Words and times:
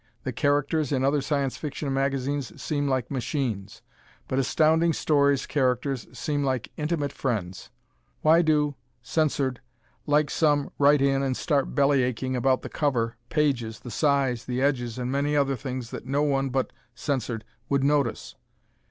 The 0.23 0.33
characters 0.33 0.91
in 0.91 1.03
other 1.03 1.21
Science 1.21 1.57
Fiction 1.57 1.93
magazines 1.93 2.59
seem 2.59 2.87
like 2.87 3.11
machines, 3.11 3.83
but 4.27 4.39
Astounding 4.39 4.93
Stories' 4.93 5.45
characters 5.45 6.07
seem 6.11 6.43
like 6.43 6.71
intimate 6.75 7.13
friends. 7.13 7.69
Why 8.21 8.41
do 8.41 8.73
[censored] 9.03 9.61
like 10.07 10.31
some 10.31 10.71
write 10.79 11.03
in 11.03 11.21
and 11.21 11.37
start 11.37 11.75
bellyaching 11.75 12.35
about 12.35 12.63
the 12.63 12.67
cover, 12.69 13.15
pages, 13.29 13.81
the 13.81 13.91
size, 13.91 14.45
the 14.45 14.59
edges 14.59 14.97
and 14.97 15.11
many 15.11 15.37
other 15.37 15.55
things 15.55 15.91
that 15.91 16.07
no 16.07 16.23
one 16.23 16.49
but 16.49 16.73
[censored] 16.95 17.45
would 17.69 17.83
notice? 17.83 18.33